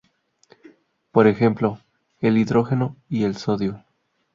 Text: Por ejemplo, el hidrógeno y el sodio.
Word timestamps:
Por 1.11 1.27
ejemplo, 1.27 1.77
el 2.21 2.39
hidrógeno 2.39 2.95
y 3.07 3.23
el 3.23 3.35
sodio. 3.35 3.83